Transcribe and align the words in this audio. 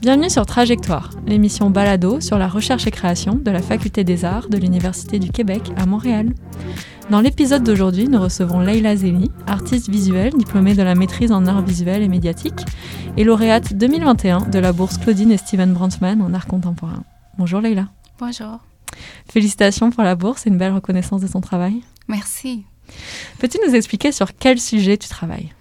Bienvenue 0.00 0.30
sur 0.30 0.46
Trajectoire, 0.46 1.10
l'émission 1.26 1.68
Balado 1.68 2.22
sur 2.22 2.38
la 2.38 2.48
recherche 2.48 2.86
et 2.86 2.90
création 2.90 3.34
de 3.34 3.50
la 3.50 3.60
Faculté 3.60 4.02
des 4.02 4.24
Arts 4.24 4.48
de 4.48 4.56
l'Université 4.56 5.18
du 5.18 5.30
Québec 5.30 5.60
à 5.76 5.84
Montréal. 5.84 6.32
Dans 7.10 7.20
l'épisode 7.20 7.64
d'aujourd'hui, 7.64 8.08
nous 8.08 8.18
recevons 8.18 8.60
Leila 8.60 8.96
Zeli, 8.96 9.30
artiste 9.46 9.90
visuelle 9.90 10.32
diplômée 10.32 10.74
de 10.74 10.82
la 10.82 10.94
maîtrise 10.94 11.32
en 11.32 11.46
art 11.46 11.60
visuel 11.60 12.02
et 12.02 12.08
médiatique 12.08 12.64
et 13.18 13.24
lauréate 13.24 13.74
2021 13.74 14.46
de 14.46 14.58
la 14.58 14.72
bourse 14.72 14.96
Claudine 14.96 15.32
et 15.32 15.36
Steven 15.36 15.74
Brantman 15.74 16.22
en 16.22 16.32
art 16.32 16.46
contemporain. 16.46 17.04
Bonjour 17.36 17.60
Leila. 17.60 17.88
Bonjour. 18.18 18.58
Félicitations 19.30 19.90
pour 19.90 20.02
la 20.02 20.14
bourse 20.14 20.46
et 20.46 20.48
une 20.48 20.56
belle 20.56 20.72
reconnaissance 20.72 21.20
de 21.20 21.28
ton 21.28 21.42
travail. 21.42 21.82
Merci. 22.08 22.64
Peux-tu 23.38 23.58
nous 23.66 23.74
expliquer 23.74 24.12
sur 24.12 24.34
quel 24.34 24.58
sujet 24.58 24.96
tu 24.96 25.10
travailles? 25.10 25.52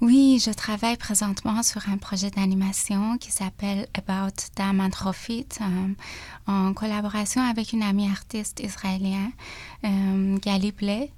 Oui, 0.00 0.40
je 0.44 0.52
travaille 0.52 0.96
présentement 0.96 1.64
sur 1.64 1.88
un 1.88 1.96
projet 1.96 2.30
d'animation 2.30 3.18
qui 3.18 3.32
s'appelle 3.32 3.88
About 3.94 4.34
Dam 4.54 4.80
and 4.80 4.90
Profit 4.90 5.48
euh, 5.60 5.88
en 6.46 6.72
collaboration 6.72 7.42
avec 7.42 7.72
une 7.72 7.82
amie 7.82 8.08
artiste 8.08 8.60
israélienne, 8.60 9.32
euh, 9.82 10.38
Gali 10.38 10.72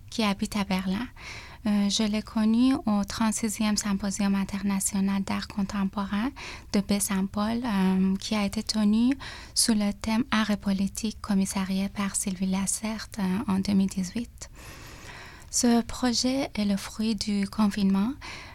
qui 0.09 0.23
habite 0.23 0.57
à 0.57 0.65
Berlin. 0.65 1.07
Euh, 1.67 1.91
je 1.91 2.05
l'ai 2.05 2.23
connue 2.23 2.75
au 2.87 3.03
36e 3.03 3.77
Symposium 3.77 4.35
international 4.35 5.23
d'art 5.25 5.49
contemporain 5.49 6.31
de 6.73 6.81
Baie-Saint-Paul, 6.81 7.61
qui 8.19 8.35
a 8.35 8.47
été 8.47 8.63
tenu 8.63 9.15
sous 9.55 9.75
le 9.75 9.93
thème 9.93 10.25
Art 10.31 10.51
et 10.51 10.57
politique 10.57 11.21
commissarié 11.21 11.91
par 11.91 12.17
Sylvie 12.17 12.47
Lassert 12.47 13.09
en 13.47 13.59
2018. 13.59 14.49
Ce 15.53 15.83
projet 15.83 16.49
est 16.55 16.65
le 16.65 16.77
fruit 16.77 17.17
du 17.17 17.49
confinement. 17.49 18.13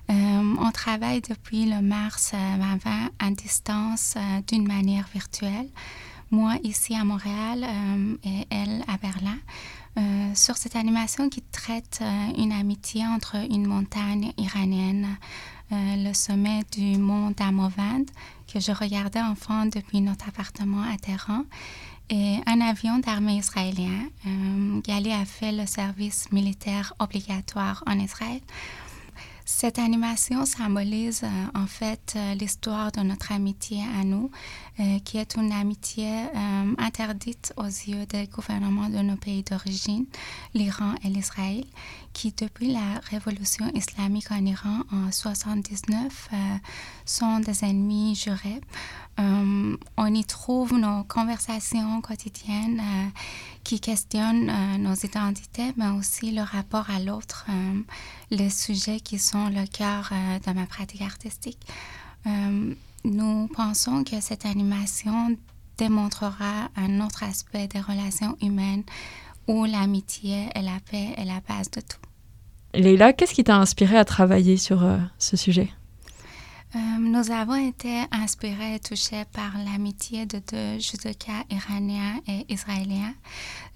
Euh, 0.09 0.55
on 0.59 0.71
travaille 0.71 1.21
depuis 1.21 1.65
le 1.65 1.81
mars 1.81 2.31
2020 2.33 2.89
euh, 2.89 3.07
à 3.19 3.31
distance 3.31 4.13
euh, 4.17 4.41
d'une 4.47 4.67
manière 4.67 5.07
virtuelle. 5.13 5.67
Moi 6.31 6.55
ici 6.63 6.95
à 6.95 7.03
Montréal 7.03 7.65
et 8.23 8.47
elle 8.49 8.83
à 8.87 8.97
Berlin. 8.97 9.37
sur 10.33 10.57
cette 10.57 10.75
animation 10.75 11.29
qui 11.29 11.41
traite 11.43 12.03
une 12.35 12.51
amitié 12.51 13.05
entre 13.05 13.35
une 13.35 13.67
montagne 13.67 14.33
iranienne, 14.37 15.07
le 15.71 16.13
sommet 16.13 16.63
du 16.71 16.97
mont 16.97 17.29
Damovand, 17.29 18.05
que 18.51 18.59
je 18.59 18.71
regardais 18.71 19.21
enfant 19.21 19.67
depuis 19.67 20.01
notre 20.01 20.27
appartement 20.27 20.81
à 20.81 20.97
Téhéran, 20.97 21.43
et 22.09 22.37
un 22.47 22.59
avion 22.59 22.97
d'armée 22.97 23.37
israélien. 23.37 24.09
Gali 24.83 25.11
a 25.13 25.25
fait 25.25 25.51
le 25.51 25.67
service 25.67 26.31
militaire 26.31 26.93
obligatoire 26.99 27.83
en 27.85 27.97
Israël. 27.99 28.41
Cette 29.47 29.77
animation 29.77 30.43
symbolise 30.43 31.21
euh, 31.23 31.27
en 31.53 31.67
fait 31.67 32.13
euh, 32.15 32.33
l'histoire 32.33 32.91
de 32.91 33.01
notre 33.01 33.31
amitié 33.31 33.83
à 33.99 34.03
nous, 34.03 34.31
euh, 34.79 34.97
qui 35.05 35.19
est 35.19 35.35
une 35.35 35.51
amitié 35.51 36.09
interdite 36.79 37.53
aux 37.55 37.65
yeux 37.65 38.07
des 38.07 38.25
gouvernements 38.25 38.89
de 38.89 38.97
nos 38.97 39.17
pays 39.17 39.43
d'origine, 39.43 40.07
l'Iran 40.55 40.95
et 41.03 41.09
l'Israël, 41.09 41.63
qui 42.11 42.31
depuis 42.31 42.73
la 42.73 42.99
révolution 43.11 43.69
islamique 43.75 44.31
en 44.31 44.43
Iran 44.43 44.79
en 44.91 44.95
1979 44.95 46.29
sont 47.05 47.39
des 47.39 47.63
ennemis 47.63 48.15
jurés. 48.15 48.61
on 49.17 50.13
y 50.13 50.25
trouve 50.25 50.73
nos 50.73 51.03
conversations 51.03 52.01
quotidiennes 52.01 52.81
qui 53.63 53.79
questionnent 53.79 54.51
nos 54.79 54.95
identités, 54.95 55.73
mais 55.77 55.89
aussi 55.89 56.31
le 56.31 56.41
rapport 56.41 56.89
à 56.89 56.99
l'autre, 56.99 57.45
les 58.31 58.49
sujets 58.49 58.99
qui 58.99 59.19
sont 59.19 59.34
le 59.49 59.65
cœur 59.67 60.09
euh, 60.11 60.39
de 60.39 60.57
ma 60.57 60.65
pratique 60.65 61.01
artistique. 61.01 61.59
Euh, 62.25 62.73
nous 63.03 63.47
pensons 63.47 64.03
que 64.03 64.19
cette 64.21 64.45
animation 64.45 65.37
démontrera 65.77 66.69
un 66.75 67.05
autre 67.05 67.23
aspect 67.23 67.67
des 67.67 67.79
relations 67.79 68.37
humaines 68.41 68.83
où 69.47 69.65
l'amitié 69.65 70.47
et 70.55 70.61
la 70.61 70.79
paix 70.89 71.09
est 71.17 71.25
la 71.25 71.41
base 71.47 71.69
de 71.71 71.81
tout. 71.81 71.99
Leila, 72.73 73.13
qu'est-ce 73.13 73.33
qui 73.33 73.43
t'a 73.43 73.57
inspiré 73.57 73.97
à 73.97 74.05
travailler 74.05 74.57
sur 74.57 74.83
euh, 74.83 74.97
ce 75.19 75.37
sujet? 75.37 75.69
Euh, 76.75 76.79
nous 76.99 77.31
avons 77.31 77.55
été 77.55 78.03
inspirés 78.11 78.75
et 78.75 78.79
touchés 78.79 79.23
par 79.31 79.57
l'amitié 79.57 80.25
de 80.25 80.41
deux 80.51 80.77
judokas 80.77 81.45
iraniens 81.49 82.19
et 82.27 82.45
israéliens, 82.51 83.13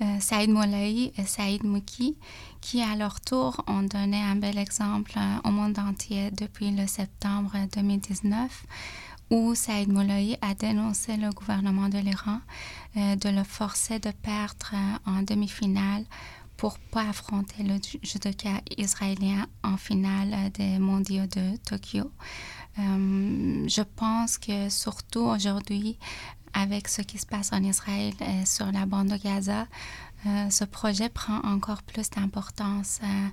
euh, 0.02 0.20
Saïd 0.20 0.50
Moulaï 0.50 1.14
et 1.18 1.26
Saïd 1.26 1.64
Mouki, 1.64 2.18
qui 2.60 2.82
à 2.82 2.98
leur 2.98 3.22
tour 3.22 3.64
ont 3.68 3.84
donné 3.84 4.22
un 4.22 4.36
bel 4.36 4.58
exemple 4.58 5.14
euh, 5.16 5.48
au 5.48 5.52
monde 5.52 5.80
entier 5.80 6.30
depuis 6.32 6.72
le 6.72 6.88
septembre 6.88 7.54
2019 7.74 8.66
où 9.30 9.56
Saïd 9.56 9.90
Moulaï 9.94 10.38
a 10.42 10.54
dénoncé 10.54 11.16
le 11.16 11.30
gouvernement 11.30 11.88
de 11.88 12.00
l'Iran 12.00 12.40
de 12.96 13.30
le 13.30 13.44
forcer 13.44 14.00
de 14.00 14.10
perdre 14.10 14.74
en 15.06 15.22
demi-finale 15.22 16.04
pour 16.58 16.78
pas 16.92 17.08
affronter 17.08 17.64
le 17.64 17.76
judoka 18.04 18.62
israélien 18.78 19.48
en 19.64 19.78
finale 19.78 20.52
des 20.56 20.78
mondiaux 20.78 21.28
de 21.28 21.56
Tokyo. 21.58 22.12
Euh, 22.80 23.68
je 23.68 23.82
pense 23.82 24.38
que 24.38 24.70
surtout 24.70 25.22
aujourd'hui, 25.22 25.98
avec 26.54 26.88
ce 26.88 27.02
qui 27.02 27.18
se 27.18 27.26
passe 27.26 27.52
en 27.52 27.62
Israël 27.62 28.14
et 28.22 28.46
sur 28.46 28.72
la 28.72 28.86
bande 28.86 29.10
de 29.10 29.18
Gaza, 29.18 29.68
euh, 30.26 30.50
ce 30.50 30.64
projet 30.66 31.10
prend 31.10 31.40
encore 31.44 31.84
plus 31.84 32.10
d'importance. 32.10 33.00
Euh, 33.04 33.28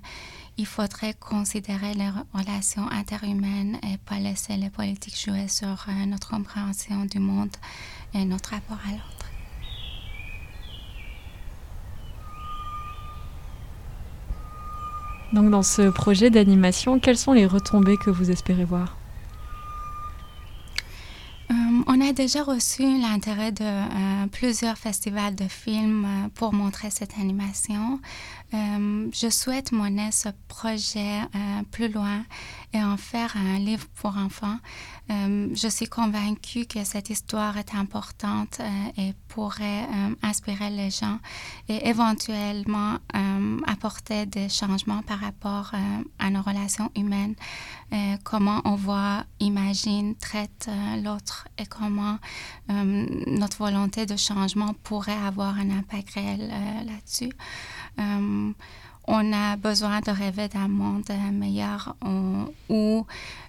il 0.57 0.65
faudrait 0.65 1.13
considérer 1.13 1.93
les 1.93 2.09
relations 2.33 2.89
interhumaines 2.91 3.77
et 3.83 3.97
pas 3.97 4.19
laisser 4.19 4.57
les 4.57 4.69
politiques 4.69 5.19
jouer 5.19 5.47
sur 5.47 5.85
notre 6.07 6.29
compréhension 6.29 7.05
du 7.05 7.19
monde 7.19 7.55
et 8.13 8.25
notre 8.25 8.51
rapport 8.51 8.79
à 8.85 8.91
l'autre. 8.91 9.31
Donc 15.33 15.51
dans 15.51 15.63
ce 15.63 15.89
projet 15.89 16.29
d'animation, 16.29 16.99
quelles 16.99 17.17
sont 17.17 17.33
les 17.33 17.45
retombées 17.45 17.97
que 17.97 18.09
vous 18.09 18.31
espérez 18.31 18.63
voir 18.63 18.97
on 21.87 22.01
a 22.01 22.06
déjà 22.17 22.41
reçu 22.41 22.81
l'intérêt 22.99 23.51
de 23.51 23.63
euh, 23.63 24.27
plusieurs 24.31 24.75
festivals 24.75 25.35
de 25.35 25.47
films 25.47 26.03
euh, 26.05 26.29
pour 26.33 26.51
montrer 26.51 26.89
cette 26.89 27.19
animation. 27.19 27.99
Euh, 28.55 29.07
je 29.13 29.29
souhaite 29.29 29.71
mener 29.71 30.11
ce 30.11 30.29
projet 30.47 31.19
plus 31.71 31.89
loin 31.89 32.23
et 32.73 32.83
en 32.83 32.97
faire 32.97 33.35
un 33.37 33.59
livre 33.59 33.87
pour 33.95 34.17
enfants. 34.17 34.57
je 35.09 35.67
suis 35.69 35.87
convaincue 35.87 36.65
que 36.65 36.83
cette 36.83 37.09
histoire 37.09 37.57
est 37.57 37.73
importante 37.75 38.59
et 38.97 39.13
pourrait 39.29 39.87
inspirer 40.21 40.69
les 40.69 40.89
gens 40.89 41.19
et 41.69 41.87
éventuellement 41.87 42.97
apporter 43.65 44.25
des 44.25 44.49
changements 44.49 45.01
par 45.01 45.19
rapport 45.19 45.71
à 46.19 46.29
nos 46.29 46.41
relations 46.41 46.91
humaines, 46.95 47.35
comment 48.23 48.61
on 48.65 48.75
voit, 48.75 49.23
imagine, 49.39 50.15
traite 50.15 50.69
l'autre 51.03 51.47
et 51.57 51.65
comment 51.65 52.17
notre 52.67 53.57
volonté 53.57 54.05
de 54.05 54.17
changement 54.17 54.73
pourrait 54.83 55.13
avoir 55.13 55.57
un 55.57 55.69
impact 55.69 56.11
réel 56.11 56.51
là-dessus. 56.85 57.31
Euh, 59.07 59.13
on 59.13 59.33
a 59.33 59.55
besoin 59.55 59.99
de 60.01 60.11
rêver 60.11 60.47
d'un 60.47 60.67
monde 60.67 61.09
meilleur 61.31 61.95
où 62.01 63.05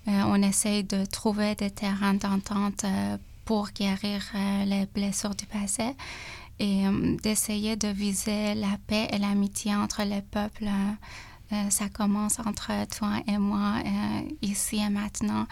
euh, 0.09 0.23
on 0.27 0.43
essaye 0.43 0.85
de 0.85 1.05
trouver 1.05 1.55
des 1.55 1.71
terrains 1.71 2.15
d'entente 2.15 2.85
euh, 2.85 3.17
pour 3.45 3.71
guérir 3.71 4.23
les 4.67 4.87
blessures 4.95 5.35
du 5.35 5.47
passé 5.47 5.97
et 6.59 6.83
d'essayer 7.23 7.77
de 7.77 7.89
viser 7.89 8.55
la 8.55 8.77
paix 8.87 9.09
et 9.11 9.17
l'amitié 9.17 9.75
entre 9.75 10.03
les 10.03 10.21
peuples. 10.21 10.69
ça 11.71 11.89
commence 11.89 12.41
entre 12.41 12.73
toi 12.95 13.23
et 13.27 13.39
moi, 13.39 13.77
ici 14.43 14.83
et 14.87 14.91
maintenant, 14.91 15.47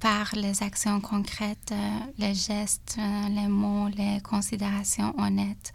par 0.00 0.34
les 0.34 0.62
actions 0.62 1.02
concrètes, 1.02 1.74
les 2.16 2.32
gestes, 2.32 2.96
les 3.28 3.48
mots, 3.48 3.88
les 3.88 4.20
considérations 4.22 5.12
honnêtes 5.18 5.74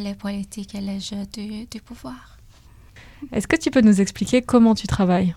les 0.00 0.14
politiques 0.14 0.74
et 0.74 0.80
les 0.80 1.00
jeux 1.00 1.26
du, 1.32 1.66
du 1.66 1.80
pouvoir. 1.80 2.38
Est-ce 3.32 3.46
que 3.46 3.56
tu 3.56 3.70
peux 3.70 3.80
nous 3.80 4.00
expliquer 4.00 4.42
comment 4.42 4.74
tu 4.74 4.86
travailles? 4.86 5.34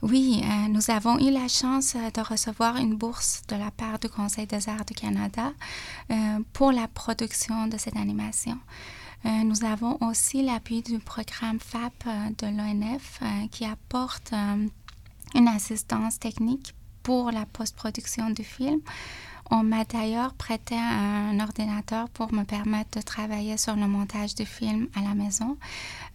Oui, 0.00 0.42
euh, 0.44 0.68
nous 0.68 0.90
avons 0.92 1.18
eu 1.18 1.32
la 1.32 1.48
chance 1.48 1.96
euh, 1.96 2.10
de 2.12 2.20
recevoir 2.20 2.76
une 2.76 2.94
bourse 2.94 3.42
de 3.48 3.56
la 3.56 3.72
part 3.72 3.98
du 3.98 4.08
Conseil 4.08 4.46
des 4.46 4.68
arts 4.68 4.84
du 4.84 4.94
Canada 4.94 5.52
euh, 6.10 6.14
pour 6.52 6.70
la 6.70 6.86
production 6.86 7.66
de 7.66 7.76
cette 7.78 7.96
animation. 7.96 8.58
nous 9.24 9.64
avons 9.64 9.98
aussi 10.00 10.44
l'appui 10.44 10.82
du 10.82 11.00
programme 11.00 11.58
FAP 11.58 12.04
de 12.38 12.46
l'ONF 12.46 13.20
qui 13.50 13.64
apporte 13.64 14.32
une 15.34 15.48
assistance 15.48 16.20
technique 16.20 16.72
pour 17.02 17.32
la 17.32 17.44
post-production 17.44 18.30
du 18.30 18.44
film. 18.44 18.80
On 19.50 19.62
m'a 19.62 19.84
d'ailleurs 19.84 20.34
prêté 20.34 20.76
un 20.76 21.40
ordinateur 21.40 22.08
pour 22.10 22.32
me 22.34 22.44
permettre 22.44 22.98
de 22.98 23.02
travailler 23.02 23.56
sur 23.56 23.76
le 23.76 23.86
montage 23.86 24.34
du 24.34 24.44
film 24.44 24.88
à 24.94 25.00
la 25.00 25.14
maison 25.14 25.56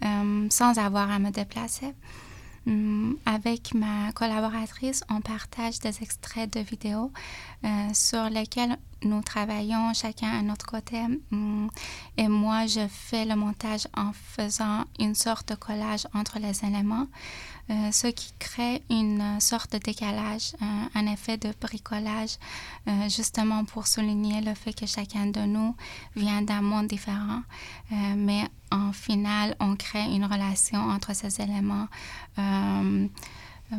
euh, 0.06 0.48
sans 0.50 0.78
avoir 0.78 1.10
à 1.10 1.18
me 1.20 1.32
déplacer. 1.32 1.94
Hum, 2.66 3.18
avec 3.26 3.74
ma 3.74 4.14
collaboratrice, 4.14 5.04
on 5.10 5.20
partage 5.20 5.80
des 5.80 6.02
extraits 6.02 6.54
de 6.54 6.62
vidéos 6.62 7.12
euh, 7.66 7.68
sur 7.94 8.30
lesquels 8.30 8.78
nous 9.04 9.22
travaillons 9.22 9.94
chacun 9.94 10.30
à 10.30 10.42
notre 10.42 10.66
côté. 10.66 11.02
Hum, 11.32 11.70
et 12.18 12.30
moi, 12.30 12.66
je 12.68 12.88
fais 12.88 13.26
le 13.26 13.36
montage 13.36 13.88
en 13.98 14.14
faisant 14.14 14.86
une 14.98 15.14
sorte 15.14 15.50
de 15.50 15.56
collage 15.56 16.08
entre 16.14 16.40
les 16.40 16.64
éléments. 16.64 17.08
Euh, 17.70 17.92
ce 17.92 18.08
qui 18.08 18.34
crée 18.40 18.84
une 18.90 19.40
sorte 19.40 19.72
de 19.72 19.78
décalage, 19.78 20.54
un 20.96 21.08
effet 21.08 21.38
de 21.38 21.54
bricolage, 21.62 22.38
euh, 22.90 23.08
justement 23.08 23.64
pour 23.64 23.88
souligner 23.88 24.42
le 24.42 24.54
fait 24.54 24.74
que 24.74 24.86
chacun 24.86 25.28
de 25.28 25.40
nous 25.42 25.74
vient 26.16 26.42
d'un 26.42 26.62
monde 26.62 26.88
différent, 26.88 27.42
euh, 27.94 27.96
mais 28.18 28.44
final, 28.94 29.56
on 29.60 29.76
crée 29.76 30.04
une 30.06 30.26
relation 30.26 30.80
entre 30.80 31.16
ces 31.16 31.42
éléments. 31.42 31.88
Euh, 32.40 33.08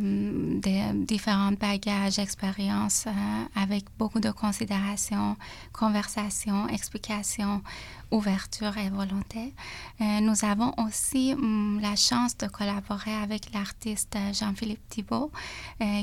des 0.00 0.82
différents 0.94 1.52
bagages, 1.52 2.18
expériences, 2.18 3.06
euh, 3.06 3.10
avec 3.54 3.84
beaucoup 3.98 4.20
de 4.20 4.30
considération, 4.30 5.36
conversation, 5.72 6.68
explication, 6.68 7.62
ouverture 8.10 8.76
et 8.78 8.90
volonté. 8.90 9.52
Euh, 10.00 10.20
nous 10.20 10.44
avons 10.44 10.72
aussi 10.78 11.32
hum, 11.34 11.80
la 11.80 11.96
chance 11.96 12.36
de 12.36 12.46
collaborer 12.46 13.14
avec 13.14 13.52
l'artiste 13.52 14.16
Jean-Philippe 14.32 14.88
Thibault, 14.88 15.30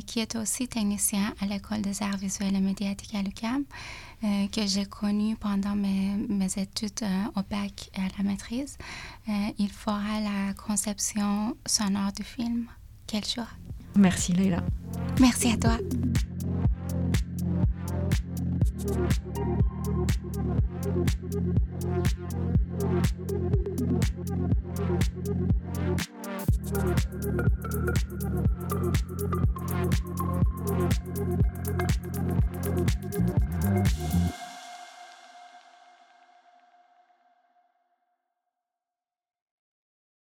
qui 0.05 0.19
est 0.19 0.35
aussi 0.35 0.67
technicien 0.67 1.33
à 1.41 1.45
l'École 1.45 1.81
des 1.81 2.03
arts 2.03 2.17
visuels 2.17 2.55
et 2.55 2.59
médiatiques 2.59 3.15
à 3.15 3.21
l'UQAM, 3.21 3.63
que 4.21 4.67
j'ai 4.67 4.85
connu 4.85 5.35
pendant 5.35 5.75
mes, 5.75 6.15
mes 6.29 6.51
études 6.57 7.03
au 7.35 7.41
bac 7.49 7.89
et 7.95 8.01
à 8.01 8.07
la 8.17 8.23
maîtrise. 8.23 8.77
il 9.57 9.71
fera 9.71 10.19
la 10.19 10.53
conception 10.53 11.55
sonore 11.65 12.11
du 12.11 12.23
film. 12.23 12.67
Quel 13.07 13.25
choix! 13.25 13.47
Merci 13.95 14.33
Leila. 14.33 14.63
Merci 15.19 15.51
à 15.51 15.57
toi. 15.57 15.77